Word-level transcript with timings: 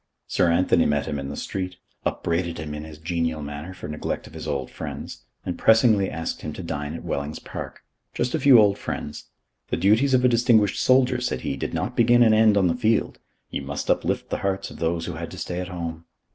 Sir 0.25 0.51
Anthony 0.51 0.87
met 0.87 1.05
him 1.05 1.19
in 1.19 1.29
the 1.29 1.35
street, 1.37 1.75
upbraided 2.07 2.57
him 2.57 2.73
in 2.73 2.85
his 2.85 2.97
genial 2.97 3.43
manner 3.43 3.71
for 3.71 3.87
neglect 3.87 4.25
of 4.25 4.33
his 4.33 4.47
old 4.47 4.71
friends, 4.71 5.25
and 5.45 5.59
pressingly 5.59 6.09
asked 6.09 6.41
him 6.41 6.53
to 6.53 6.63
dine 6.63 6.95
at 6.95 7.03
Wellings 7.03 7.37
Park. 7.37 7.83
Just 8.11 8.33
a 8.33 8.39
few 8.39 8.57
old 8.59 8.79
friends. 8.79 9.25
The 9.69 9.77
duties 9.77 10.15
of 10.15 10.25
a 10.25 10.27
distinguished 10.27 10.79
soldier, 10.79 11.21
said 11.21 11.41
he, 11.41 11.55
did 11.55 11.75
not 11.75 11.95
begin 11.95 12.23
and 12.23 12.33
end 12.33 12.57
on 12.57 12.65
the 12.65 12.73
field. 12.73 13.19
He 13.47 13.59
must 13.59 13.91
uplift 13.91 14.31
the 14.31 14.39
hearts 14.39 14.71
of 14.71 14.79
those 14.79 15.05
who 15.05 15.13
had 15.13 15.29
to 15.29 15.37
stay 15.37 15.59
at 15.59 15.67
home. 15.67 16.05